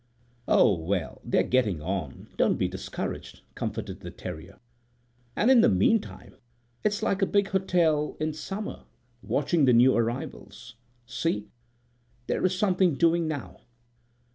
< 0.01 0.45
5 0.47 0.55
> 0.57 0.57
"Oh, 0.57 0.79
well, 0.79 1.21
they're 1.23 1.43
getting 1.43 1.79
on. 1.79 2.29
Don't 2.35 2.57
be 2.57 2.67
discouraged," 2.67 3.41
comforted 3.53 3.99
the 3.99 4.09
terrier. 4.09 4.57
"And 5.35 5.51
in 5.51 5.61
the 5.61 5.69
meantime 5.69 6.37
it's 6.83 7.03
like 7.03 7.21
a 7.21 7.27
big 7.27 7.49
hotel 7.49 8.17
in 8.19 8.33
summer—watching 8.33 9.65
the 9.65 9.73
new 9.73 9.95
arrivals. 9.95 10.73
See, 11.05 11.49
there 12.25 12.43
is 12.43 12.57
something 12.57 12.95
doing 12.95 13.27
now." 13.27 13.61